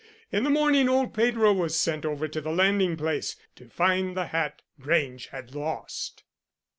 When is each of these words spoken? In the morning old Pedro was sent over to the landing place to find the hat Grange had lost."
In 0.31 0.43
the 0.43 0.49
morning 0.49 0.89
old 0.89 1.13
Pedro 1.13 1.53
was 1.53 1.77
sent 1.79 2.07
over 2.07 2.27
to 2.27 2.41
the 2.41 2.49
landing 2.51 2.97
place 2.97 3.35
to 3.55 3.69
find 3.69 4.17
the 4.17 4.25
hat 4.25 4.63
Grange 4.79 5.27
had 5.27 5.53
lost." 5.53 6.23